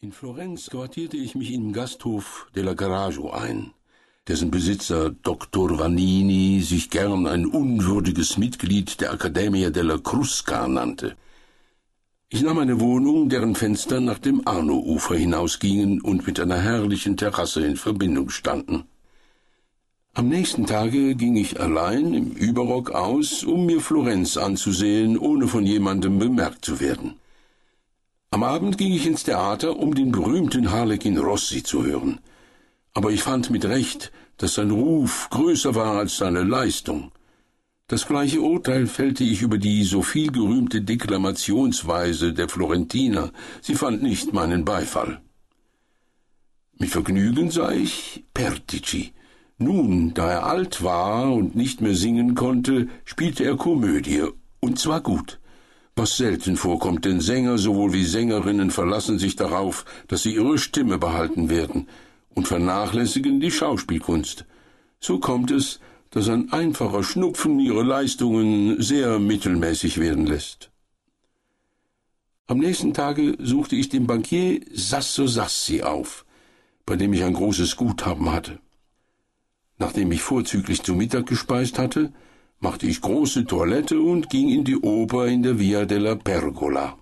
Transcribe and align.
In 0.00 0.12
Florenz 0.12 0.70
quartierte 0.70 1.16
ich 1.16 1.34
mich 1.34 1.52
im 1.52 1.72
Gasthof 1.72 2.46
della 2.54 2.74
Garaggio 2.74 3.32
ein, 3.32 3.72
dessen 4.28 4.48
Besitzer 4.48 5.10
Dr. 5.10 5.76
Vanini 5.76 6.60
sich 6.60 6.88
gern 6.88 7.26
ein 7.26 7.46
unwürdiges 7.46 8.38
Mitglied 8.38 9.00
der 9.00 9.12
Accademia 9.12 9.70
della 9.70 9.98
Crusca 9.98 10.68
nannte. 10.68 11.16
Ich 12.28 12.42
nahm 12.42 12.58
eine 12.58 12.78
Wohnung, 12.78 13.28
deren 13.28 13.56
Fenster 13.56 14.00
nach 14.00 14.20
dem 14.20 14.46
Arno-Ufer 14.46 15.16
hinausgingen 15.16 16.00
und 16.00 16.28
mit 16.28 16.38
einer 16.38 16.58
herrlichen 16.62 17.16
Terrasse 17.16 17.66
in 17.66 17.76
Verbindung 17.76 18.30
standen. 18.30 18.84
Am 20.14 20.28
nächsten 20.28 20.66
Tage 20.66 21.16
ging 21.16 21.34
ich 21.34 21.58
allein 21.58 22.14
im 22.14 22.30
Überrock 22.30 22.92
aus, 22.92 23.42
um 23.42 23.66
mir 23.66 23.80
Florenz 23.80 24.36
anzusehen, 24.36 25.18
ohne 25.18 25.48
von 25.48 25.66
jemandem 25.66 26.20
bemerkt 26.20 26.64
zu 26.64 26.78
werden. 26.78 27.16
Am 28.30 28.42
Abend 28.42 28.76
ging 28.76 28.92
ich 28.92 29.06
ins 29.06 29.24
Theater, 29.24 29.78
um 29.78 29.94
den 29.94 30.12
berühmten 30.12 30.70
Harlekin 30.70 31.16
Rossi 31.16 31.62
zu 31.62 31.84
hören. 31.84 32.20
Aber 32.92 33.10
ich 33.10 33.22
fand 33.22 33.48
mit 33.48 33.64
Recht, 33.64 34.12
dass 34.36 34.54
sein 34.54 34.70
Ruf 34.70 35.28
größer 35.30 35.74
war 35.74 35.96
als 35.96 36.18
seine 36.18 36.42
Leistung. 36.42 37.10
Das 37.86 38.06
gleiche 38.06 38.42
Urteil 38.42 38.86
fällte 38.86 39.24
ich 39.24 39.40
über 39.40 39.56
die 39.56 39.82
so 39.82 40.02
viel 40.02 40.30
gerühmte 40.30 40.82
Deklamationsweise 40.82 42.34
der 42.34 42.50
Florentiner. 42.50 43.32
Sie 43.62 43.74
fand 43.74 44.02
nicht 44.02 44.34
meinen 44.34 44.66
Beifall. 44.66 45.22
Mit 46.76 46.90
Vergnügen 46.90 47.50
sah 47.50 47.72
ich 47.72 48.26
Pertici. 48.34 49.14
Nun, 49.56 50.12
da 50.12 50.30
er 50.30 50.46
alt 50.46 50.82
war 50.82 51.32
und 51.32 51.56
nicht 51.56 51.80
mehr 51.80 51.94
singen 51.94 52.34
konnte, 52.34 52.88
spielte 53.06 53.44
er 53.44 53.56
Komödie, 53.56 54.24
und 54.60 54.78
zwar 54.78 55.00
gut 55.00 55.40
was 55.98 56.16
selten 56.16 56.56
vorkommt, 56.56 57.04
denn 57.04 57.20
Sänger 57.20 57.58
sowohl 57.58 57.92
wie 57.92 58.04
Sängerinnen 58.04 58.70
verlassen 58.70 59.18
sich 59.18 59.36
darauf, 59.36 59.84
dass 60.06 60.22
sie 60.22 60.34
ihre 60.34 60.56
Stimme 60.56 60.96
behalten 60.98 61.50
werden 61.50 61.88
und 62.34 62.48
vernachlässigen 62.48 63.40
die 63.40 63.50
Schauspielkunst. 63.50 64.46
So 65.00 65.18
kommt 65.18 65.50
es, 65.50 65.80
dass 66.10 66.28
ein 66.28 66.52
einfacher 66.52 67.02
Schnupfen 67.02 67.58
ihre 67.60 67.82
Leistungen 67.82 68.80
sehr 68.80 69.18
mittelmäßig 69.18 69.98
werden 69.98 70.26
lässt. 70.26 70.70
Am 72.46 72.58
nächsten 72.58 72.94
Tage 72.94 73.36
suchte 73.38 73.76
ich 73.76 73.90
den 73.90 74.06
Bankier 74.06 74.62
Sasso 74.72 75.26
Sassi 75.26 75.82
auf, 75.82 76.24
bei 76.86 76.96
dem 76.96 77.12
ich 77.12 77.22
ein 77.24 77.34
großes 77.34 77.76
Guthaben 77.76 78.32
hatte. 78.32 78.58
Nachdem 79.76 80.10
ich 80.12 80.22
vorzüglich 80.22 80.82
zu 80.82 80.94
Mittag 80.94 81.26
gespeist 81.26 81.78
hatte, 81.78 82.12
machte 82.60 82.86
ich 82.86 83.00
große 83.00 83.44
Toilette 83.46 84.00
und 84.00 84.30
ging 84.30 84.48
in 84.48 84.64
die 84.64 84.76
Oper 84.76 85.26
in 85.26 85.42
der 85.42 85.58
Via 85.58 85.84
della 85.84 86.14
Pergola. 86.16 86.96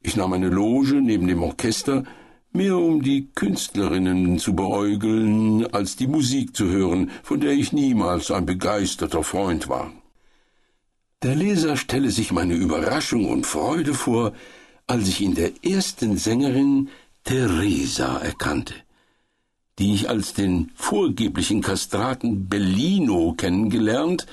Ich 0.00 0.16
nahm 0.16 0.32
eine 0.32 0.48
Loge 0.48 1.00
neben 1.00 1.26
dem 1.26 1.42
Orchester, 1.42 2.04
mehr 2.52 2.76
um 2.76 3.02
die 3.02 3.28
Künstlerinnen 3.34 4.38
zu 4.38 4.54
beäugeln, 4.54 5.66
als 5.72 5.96
die 5.96 6.06
Musik 6.06 6.54
zu 6.54 6.66
hören, 6.66 7.10
von 7.22 7.40
der 7.40 7.52
ich 7.52 7.72
niemals 7.72 8.30
ein 8.30 8.46
begeisterter 8.46 9.24
Freund 9.24 9.68
war. 9.68 9.92
Der 11.22 11.34
Leser 11.34 11.76
stelle 11.76 12.10
sich 12.10 12.32
meine 12.32 12.54
Überraschung 12.54 13.24
und 13.24 13.46
Freude 13.46 13.94
vor, 13.94 14.34
als 14.86 15.08
ich 15.08 15.22
in 15.22 15.34
der 15.34 15.52
ersten 15.64 16.16
Sängerin 16.18 16.90
Teresa 17.24 18.18
erkannte 18.18 18.74
die 19.78 19.94
ich 19.94 20.08
als 20.08 20.34
den 20.34 20.70
vorgeblichen 20.74 21.60
Kastraten 21.60 22.48
Bellino 22.48 23.34
kennengelernt 23.36 24.26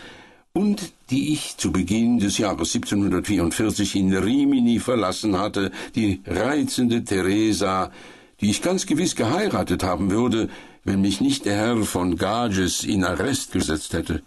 und 0.53 0.93
die 1.09 1.33
ich 1.33 1.57
zu 1.57 1.71
Beginn 1.71 2.19
des 2.19 2.37
Jahres 2.37 2.75
1744 2.75 3.95
in 3.95 4.15
Rimini 4.15 4.79
verlassen 4.79 5.37
hatte, 5.37 5.71
die 5.95 6.21
reizende 6.25 7.03
Teresa, 7.03 7.91
die 8.39 8.49
ich 8.49 8.61
ganz 8.61 8.85
gewiss 8.85 9.15
geheiratet 9.15 9.83
haben 9.83 10.11
würde, 10.11 10.49
wenn 10.83 11.01
mich 11.01 11.21
nicht 11.21 11.45
der 11.45 11.55
Herr 11.55 11.77
von 11.83 12.17
Gages 12.17 12.83
in 12.83 13.03
Arrest 13.03 13.51
gesetzt 13.51 13.93
hätte. 13.93 14.23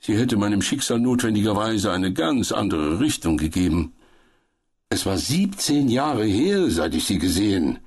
Sie 0.00 0.16
hätte 0.16 0.36
meinem 0.36 0.62
Schicksal 0.62 0.98
notwendigerweise 0.98 1.92
eine 1.92 2.12
ganz 2.12 2.50
andere 2.50 2.98
Richtung 3.00 3.36
gegeben. 3.36 3.92
Es 4.88 5.06
war 5.06 5.16
siebzehn 5.16 5.88
Jahre 5.88 6.24
her, 6.24 6.70
seit 6.70 6.94
ich 6.94 7.04
sie 7.04 7.18
gesehen, 7.18 7.78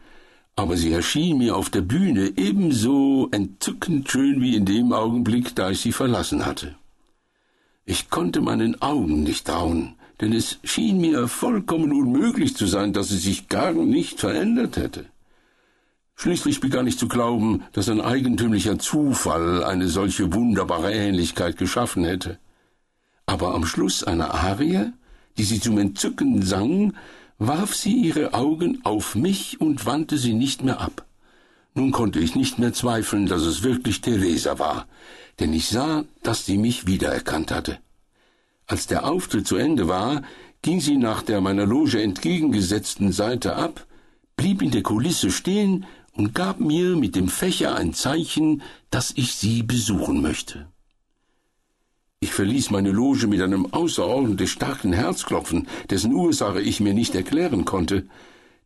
aber 0.55 0.77
sie 0.77 0.91
erschien 0.93 1.37
mir 1.37 1.55
auf 1.55 1.69
der 1.69 1.81
Bühne 1.81 2.31
ebenso 2.37 3.27
entzückend 3.31 4.09
schön 4.09 4.41
wie 4.41 4.55
in 4.55 4.65
dem 4.65 4.93
Augenblick, 4.93 5.55
da 5.55 5.69
ich 5.69 5.81
sie 5.81 5.91
verlassen 5.91 6.45
hatte. 6.45 6.75
Ich 7.85 8.09
konnte 8.09 8.41
meinen 8.41 8.81
Augen 8.81 9.23
nicht 9.23 9.47
trauen, 9.47 9.95
denn 10.21 10.33
es 10.33 10.59
schien 10.63 10.99
mir 10.99 11.27
vollkommen 11.27 11.91
unmöglich 11.91 12.55
zu 12.55 12.65
sein, 12.65 12.93
dass 12.93 13.09
sie 13.09 13.17
sich 13.17 13.49
gar 13.49 13.73
nicht 13.73 14.19
verändert 14.19 14.77
hätte. 14.77 15.05
Schließlich 16.15 16.61
begann 16.61 16.87
ich 16.87 16.97
zu 16.97 17.09
glauben, 17.09 17.63
dass 17.73 17.89
ein 17.89 17.99
eigentümlicher 17.99 18.79
Zufall 18.79 19.63
eine 19.63 19.89
solche 19.89 20.33
wunderbare 20.33 20.93
Ähnlichkeit 20.93 21.57
geschaffen 21.57 22.05
hätte. 22.05 22.39
Aber 23.25 23.53
am 23.53 23.65
Schluss 23.65 24.03
einer 24.03 24.33
Arie, 24.33 24.93
die 25.37 25.43
sie 25.43 25.59
zum 25.59 25.77
Entzücken 25.77 26.41
sang, 26.41 26.93
warf 27.37 27.75
sie 27.75 27.93
ihre 27.93 28.33
Augen 28.33 28.79
auf 28.83 29.15
mich 29.15 29.59
und 29.59 29.85
wandte 29.85 30.17
sie 30.17 30.33
nicht 30.33 30.63
mehr 30.63 30.79
ab. 30.79 31.05
Nun 31.73 31.91
konnte 31.91 32.19
ich 32.19 32.35
nicht 32.35 32.57
mehr 32.57 32.73
zweifeln, 32.73 33.25
dass 33.25 33.41
es 33.41 33.63
wirklich 33.63 33.99
Theresa 34.01 34.59
war, 34.59 34.87
denn 35.39 35.53
ich 35.53 35.67
sah, 35.67 36.05
dass 36.23 36.45
sie 36.45 36.57
mich 36.57 36.87
wiedererkannt 36.87 37.51
hatte. 37.51 37.79
Als 38.67 38.87
der 38.87 39.05
Auftritt 39.05 39.45
zu 39.45 39.57
Ende 39.57 39.87
war, 39.87 40.21
ging 40.61 40.79
sie 40.79 40.97
nach 40.97 41.21
der 41.21 41.41
meiner 41.41 41.65
Loge 41.65 42.01
entgegengesetzten 42.01 43.11
Seite 43.11 43.55
ab, 43.55 43.85
blieb 44.37 44.61
in 44.61 44.71
der 44.71 44.83
Kulisse 44.83 45.29
stehen 45.29 45.85
und 46.13 46.33
gab 46.33 46.59
mir 46.59 46.95
mit 46.95 47.15
dem 47.15 47.27
Fächer 47.27 47.75
ein 47.75 47.93
Zeichen, 47.93 48.61
dass 48.89 49.11
ich 49.15 49.35
sie 49.35 49.61
besuchen 49.61 50.21
möchte. 50.21 50.67
Ich 52.25 52.33
verließ 52.33 52.71
meine 52.71 52.89
Loge 52.89 53.27
mit 53.27 53.39
einem 53.39 53.71
außerordentlich 53.71 54.49
starken 54.49 54.93
Herzklopfen, 54.93 55.67
dessen 55.91 56.11
Ursache 56.11 56.59
ich 56.59 56.79
mir 56.79 56.95
nicht 56.95 57.13
erklären 57.13 57.65
konnte, 57.65 58.07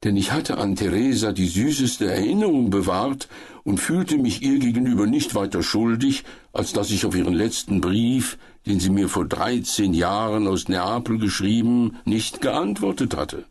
denn 0.02 0.16
ich 0.16 0.32
hatte 0.32 0.60
an 0.60 0.78
Theresa 0.78 1.34
die 1.34 1.50
süßeste 1.50 2.10
Erinnerung 2.10 2.70
bewahrt 2.70 3.28
und 3.66 3.82
fühlte 3.82 4.18
mich 4.18 4.42
ihr 4.42 4.60
gegenüber 4.60 5.08
nicht 5.08 5.36
weiter 5.36 5.62
schuldig, 5.62 6.24
als 6.54 6.72
dass 6.72 6.90
ich 6.90 7.06
auf 7.06 7.18
ihren 7.18 7.34
letzten 7.34 7.82
Brief, 7.82 8.38
den 8.66 8.80
sie 8.80 8.92
mir 8.92 9.10
vor 9.10 9.26
dreizehn 9.26 9.94
Jahren 9.94 10.48
aus 10.48 10.70
Neapel 10.70 11.20
geschrieben, 11.20 11.98
nicht 12.06 12.40
geantwortet 12.40 13.18
hatte. 13.18 13.44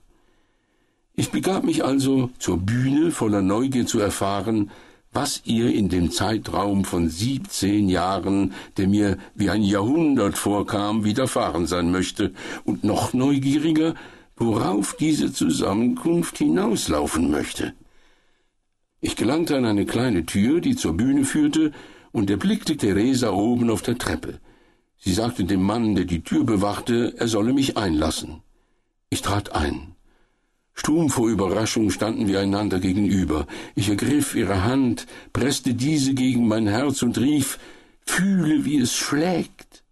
Ich 1.16 1.32
begab 1.32 1.64
mich 1.64 1.84
also 1.84 2.30
zur 2.38 2.56
Bühne 2.56 3.10
voller 3.10 3.42
Neugier 3.42 3.84
zu 3.84 4.00
erfahren, 4.00 4.70
was 5.20 5.42
ihr 5.46 5.74
in 5.74 5.88
dem 5.88 6.12
Zeitraum 6.12 6.84
von 6.84 7.08
siebzehn 7.08 7.88
Jahren, 7.88 8.52
der 8.76 8.86
mir 8.86 9.18
wie 9.34 9.50
ein 9.50 9.64
Jahrhundert 9.64 10.38
vorkam, 10.38 11.02
widerfahren 11.02 11.66
sein 11.66 11.90
möchte, 11.90 12.32
und 12.62 12.84
noch 12.84 13.14
neugieriger, 13.14 13.96
worauf 14.36 14.94
diese 14.94 15.32
Zusammenkunft 15.32 16.38
hinauslaufen 16.38 17.32
möchte. 17.32 17.72
Ich 19.00 19.16
gelangte 19.16 19.56
an 19.56 19.64
eine 19.64 19.86
kleine 19.86 20.24
Tür, 20.24 20.60
die 20.60 20.76
zur 20.76 20.96
Bühne 20.96 21.24
führte, 21.24 21.72
und 22.12 22.30
erblickte 22.30 22.76
Theresa 22.76 23.30
oben 23.30 23.70
auf 23.70 23.82
der 23.82 23.98
Treppe. 23.98 24.38
Sie 24.98 25.14
sagte 25.14 25.42
dem 25.42 25.64
Mann, 25.64 25.96
der 25.96 26.04
die 26.04 26.22
Tür 26.22 26.44
bewachte, 26.44 27.14
er 27.18 27.26
solle 27.26 27.52
mich 27.52 27.76
einlassen. 27.76 28.42
Ich 29.10 29.22
trat 29.22 29.52
ein. 29.52 29.96
Stumm 30.78 31.10
vor 31.10 31.28
Überraschung 31.28 31.90
standen 31.90 32.28
wir 32.28 32.38
einander 32.38 32.78
gegenüber. 32.78 33.48
Ich 33.74 33.88
ergriff 33.88 34.36
ihre 34.36 34.62
Hand, 34.62 35.08
presste 35.32 35.74
diese 35.74 36.14
gegen 36.14 36.46
mein 36.46 36.68
Herz 36.68 37.02
und 37.02 37.18
rief 37.18 37.58
Fühle, 38.06 38.64
wie 38.64 38.78
es 38.78 38.94
schlägt. 38.94 39.82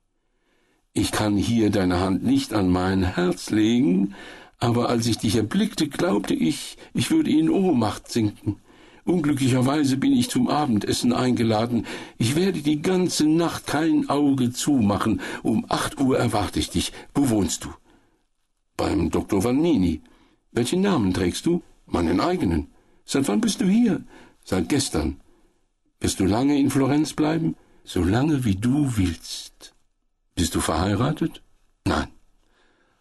Ich 0.93 1.11
kann 1.11 1.37
hier 1.37 1.71
deine 1.71 1.99
Hand 1.99 2.23
nicht 2.23 2.55
an 2.55 2.71
mein 2.71 3.03
Herz 3.03 3.51
legen, 3.51 4.15
aber 4.61 4.89
als 4.89 5.09
ich 5.09 5.19
dich 5.19 5.35
erblickte, 5.35 5.89
glaubte 5.89 6.35
ich, 6.35 6.79
ich 6.95 7.11
würde 7.11 7.33
in 7.33 7.51
Ohnmacht 7.51 8.09
sinken. 8.09 8.61
Unglücklicherweise 9.05 9.97
bin 9.97 10.13
ich 10.13 10.31
zum 10.31 10.47
Abendessen 10.47 11.13
eingeladen. 11.13 11.85
Ich 12.17 12.37
werde 12.37 12.63
die 12.63 12.81
ganze 12.81 13.27
Nacht 13.27 13.67
kein 13.67 14.09
Auge 14.09 14.53
zumachen. 14.53 15.21
Um 15.43 15.67
acht 15.69 16.01
Uhr 16.01 16.17
erwarte 16.17 16.61
ich 16.61 16.71
dich. 16.71 16.93
Wo 17.13 17.29
wohnst 17.29 17.65
du? 17.65 17.71
Beim 18.77 19.11
Dr. 19.11 19.43
Vannini. 19.43 20.01
Welchen 20.53 20.81
Namen 20.81 21.13
trägst 21.13 21.47
du? 21.47 21.63
Meinen 21.87 22.21
eigenen. 22.21 22.69
Seit 23.05 23.29
wann 23.29 23.41
bist 23.41 23.61
du 23.61 23.67
hier? 23.67 24.05
Seit 24.45 24.69
gestern. 24.69 25.21
Wirst 26.01 26.21
du 26.21 26.25
lange 26.25 26.59
in 26.59 26.71
Florenz 26.71 27.13
bleiben? 27.13 27.57
So 27.85 28.03
lange 28.03 28.45
wie 28.45 28.57
du 28.57 28.97
willst. 28.97 29.75
Bist 30.35 30.55
du 30.55 30.61
verheiratet? 30.61 31.43
Nein. 31.85 32.09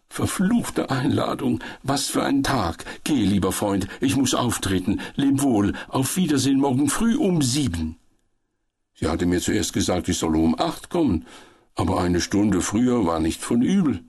Verfluchte 0.08 0.90
Einladung. 0.90 1.60
Was 1.82 2.06
für 2.06 2.22
ein 2.22 2.42
Tag. 2.42 2.84
Geh, 3.04 3.24
lieber 3.24 3.52
Freund, 3.52 3.88
ich 4.00 4.16
muss 4.16 4.34
auftreten. 4.34 5.00
Leb 5.16 5.42
wohl. 5.42 5.74
Auf 5.88 6.16
Wiedersehen 6.16 6.60
morgen 6.60 6.88
früh 6.88 7.16
um 7.16 7.42
sieben. 7.42 7.96
Sie 8.94 9.08
hatte 9.08 9.26
mir 9.26 9.40
zuerst 9.40 9.72
gesagt, 9.74 10.08
ich 10.08 10.16
solle 10.16 10.38
um 10.38 10.58
acht 10.58 10.88
kommen, 10.88 11.26
aber 11.74 12.00
eine 12.00 12.22
Stunde 12.22 12.62
früher 12.62 13.04
war 13.04 13.20
nicht 13.20 13.42
von 13.42 13.60
übel. 13.60 14.02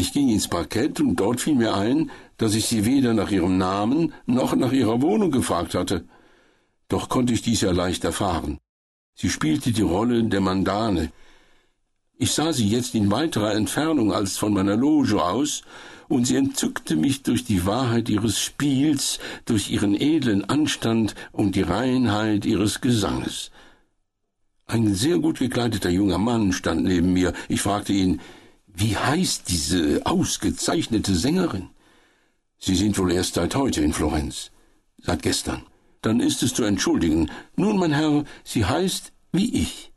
Ich 0.00 0.12
ging 0.12 0.28
ins 0.28 0.46
Parkett 0.46 1.00
und 1.00 1.16
dort 1.16 1.40
fiel 1.40 1.56
mir 1.56 1.74
ein, 1.74 2.12
dass 2.36 2.54
ich 2.54 2.66
sie 2.66 2.86
weder 2.86 3.14
nach 3.14 3.32
ihrem 3.32 3.58
Namen 3.58 4.14
noch 4.26 4.54
nach 4.54 4.72
ihrer 4.72 5.02
Wohnung 5.02 5.32
gefragt 5.32 5.74
hatte. 5.74 6.04
Doch 6.86 7.08
konnte 7.08 7.32
ich 7.32 7.42
dies 7.42 7.62
ja 7.62 7.72
leicht 7.72 8.04
erfahren. 8.04 8.58
Sie 9.16 9.28
spielte 9.28 9.72
die 9.72 9.82
Rolle 9.82 10.22
der 10.22 10.40
Mandane. 10.40 11.10
Ich 12.16 12.30
sah 12.30 12.52
sie 12.52 12.68
jetzt 12.68 12.94
in 12.94 13.10
weiterer 13.10 13.54
Entfernung 13.54 14.12
als 14.12 14.36
von 14.36 14.54
meiner 14.54 14.76
Loge 14.76 15.20
aus, 15.20 15.62
und 16.06 16.26
sie 16.26 16.36
entzückte 16.36 16.94
mich 16.94 17.24
durch 17.24 17.44
die 17.44 17.66
Wahrheit 17.66 18.08
ihres 18.08 18.40
Spiels, 18.40 19.18
durch 19.46 19.68
ihren 19.68 20.00
edlen 20.00 20.48
Anstand 20.48 21.16
und 21.32 21.56
die 21.56 21.62
Reinheit 21.62 22.44
ihres 22.46 22.80
Gesanges. 22.80 23.50
Ein 24.66 24.94
sehr 24.94 25.18
gut 25.18 25.40
gekleideter 25.40 25.90
junger 25.90 26.18
Mann 26.18 26.52
stand 26.52 26.84
neben 26.84 27.12
mir. 27.12 27.32
Ich 27.48 27.62
fragte 27.62 27.92
ihn, 27.92 28.20
wie 28.80 28.96
heißt 28.96 29.48
diese 29.48 30.06
ausgezeichnete 30.06 31.14
Sängerin? 31.14 31.70
Sie 32.58 32.76
sind 32.76 32.96
wohl 32.96 33.10
erst 33.10 33.34
seit 33.34 33.56
heute 33.56 33.82
in 33.82 33.92
Florenz. 33.92 34.52
Seit 34.98 35.22
gestern. 35.22 35.62
Dann 36.00 36.20
ist 36.20 36.44
es 36.44 36.54
zu 36.54 36.62
entschuldigen. 36.62 37.28
Nun, 37.56 37.76
mein 37.78 37.92
Herr, 37.92 38.24
sie 38.44 38.64
heißt 38.64 39.12
wie 39.32 39.52
ich, 39.52 39.92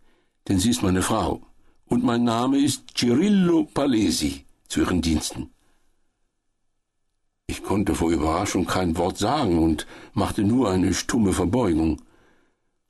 denn 0.47 0.57
sie 0.57 0.71
ist 0.71 0.81
meine 0.81 1.03
Frau. 1.03 1.41
Und 1.85 2.03
mein 2.03 2.23
Name 2.23 2.57
ist 2.57 2.97
Cirillo 2.97 3.65
Palesi 3.65 4.45
zu 4.67 4.79
Ihren 4.79 5.01
Diensten. 5.01 5.51
Ich 7.45 7.61
konnte 7.61 7.93
vor 7.93 8.11
Überraschung 8.11 8.65
kein 8.65 8.97
Wort 8.97 9.17
sagen 9.19 9.59
und 9.59 9.85
machte 10.13 10.43
nur 10.43 10.71
eine 10.71 10.95
stumme 10.95 11.33
Verbeugung. 11.33 12.01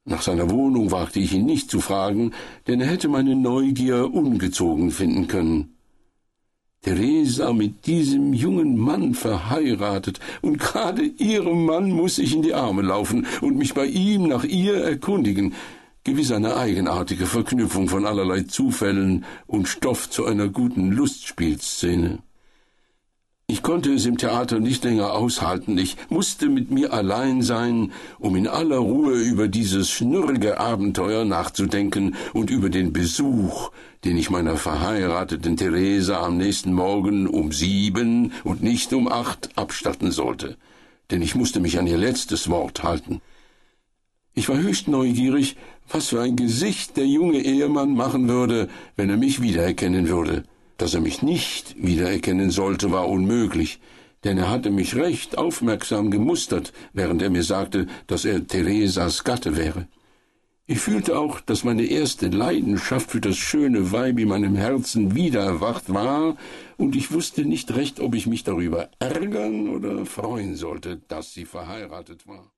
Nach 0.05 0.21
seiner 0.21 0.49
Wohnung 0.49 0.91
wagte 0.91 1.19
ich 1.19 1.33
ihn 1.33 1.45
nicht 1.45 1.69
zu 1.69 1.81
fragen, 1.81 2.31
denn 2.67 2.79
er 2.79 2.88
hätte 2.88 3.09
meine 3.09 3.35
Neugier 3.35 4.13
ungezogen 4.13 4.91
finden 4.91 5.27
können. 5.27 5.75
Theresa 6.83 7.54
mit 7.54 7.86
diesem 7.86 8.33
jungen 8.33 8.75
Mann 8.75 9.13
verheiratet, 9.13 10.19
und 10.42 10.57
gerade 10.57 11.04
ihrem 11.04 11.66
Mann 11.66 11.92
muss 11.92 12.18
ich 12.18 12.33
in 12.33 12.42
die 12.42 12.56
Arme 12.56 12.81
laufen 12.81 13.28
und 13.42 13.56
mich 13.56 13.75
bei 13.75 13.86
ihm 13.86 14.28
nach 14.28 14.44
ihr 14.44 14.78
erkundigen, 14.78 15.54
gewiss 16.04 16.31
eine 16.31 16.57
eigenartige 16.57 17.28
Verknüpfung 17.28 17.88
von 17.88 18.07
allerlei 18.07 18.42
Zufällen 18.42 19.25
und 19.45 19.68
Stoff 19.68 20.10
zu 20.10 20.25
einer 20.25 20.48
guten 20.48 20.92
Lustspielszene. 20.92 22.18
Ich 23.51 23.63
konnte 23.63 23.94
es 23.94 24.06
im 24.06 24.18
Theater 24.18 24.62
nicht 24.62 24.81
länger 24.86 25.12
aushalten, 25.12 25.77
ich 25.77 25.98
musste 26.07 26.48
mit 26.48 26.71
mir 26.71 26.94
allein 26.94 27.42
sein, 27.42 27.92
um 28.18 28.38
in 28.38 28.48
aller 28.48 28.77
Ruhe 28.77 29.19
über 29.19 29.50
dieses 29.50 29.89
schnurrige 29.89 30.57
Abenteuer 30.57 31.25
nachzudenken 31.25 32.15
und 32.31 32.50
über 32.50 32.69
den 32.69 32.94
Besuch, 32.94 33.71
den 34.06 34.15
ich 34.15 34.30
meiner 34.30 34.56
verheirateten 34.56 35.57
Theresa 35.57 36.21
am 36.21 36.38
nächsten 36.38 36.71
Morgen 36.71 37.27
um 37.27 37.51
sieben 37.51 38.31
und 38.45 38.63
nicht 38.63 38.94
um 38.94 39.09
acht 39.09 39.50
abstatten 39.57 40.12
sollte, 40.12 40.56
denn 41.12 41.21
ich 41.21 41.36
musste 41.36 41.59
mich 41.59 41.77
an 41.77 41.88
ihr 41.88 41.98
letztes 41.98 42.50
Wort 42.50 42.83
halten. 42.83 43.19
Ich 44.33 44.48
war 44.48 44.59
höchst 44.59 44.88
neugierig, 44.88 45.57
was 45.89 46.07
für 46.07 46.21
ein 46.21 46.38
Gesicht 46.38 46.95
der 46.95 47.06
junge 47.06 47.42
Ehemann 47.42 47.95
machen 47.95 48.30
würde, 48.30 48.69
wenn 48.95 49.09
er 49.09 49.18
mich 49.18 49.42
wiedererkennen 49.42 50.07
würde. 50.07 50.45
Dass 50.81 50.95
er 50.95 51.01
mich 51.01 51.22
nicht 51.22 51.75
wiedererkennen 51.78 52.50
sollte, 52.50 52.92
war 52.92 53.07
unmöglich, 53.07 53.80
denn 54.24 54.39
er 54.39 54.50
hatte 54.50 54.72
mich 54.72 54.95
recht 54.95 55.38
aufmerksam 55.38 56.10
gemustert, 56.10 56.74
während 56.92 57.22
er 57.22 57.30
mir 57.30 57.44
sagte, 57.44 57.86
dass 58.07 58.25
er 58.25 58.48
Theresas 58.48 59.24
Gatte 59.24 59.56
wäre. 59.57 59.88
Ich 60.66 60.80
fühlte 60.80 61.19
auch, 61.19 61.39
dass 61.39 61.63
meine 61.63 61.83
erste 61.83 62.30
Leidenschaft 62.30 63.12
für 63.12 63.22
das 63.22 63.38
schöne 63.38 63.92
Weib 63.92 64.18
in 64.18 64.30
meinem 64.30 64.56
Herzen 64.56 65.13
wieder 65.13 65.42
erwacht 65.42 65.94
war, 65.94 66.36
und 66.78 66.95
ich 66.95 67.12
wusste 67.12 67.45
nicht 67.45 67.75
recht, 67.75 68.00
ob 68.00 68.16
ich 68.16 68.25
mich 68.25 68.44
darüber 68.44 68.89
ärgern 68.98 69.69
oder 69.69 70.07
freuen 70.07 70.56
sollte, 70.56 71.00
dass 71.07 71.31
sie 71.31 71.45
verheiratet 71.45 72.25
war. 72.25 72.51